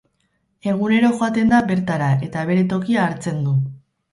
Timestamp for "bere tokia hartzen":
2.53-3.45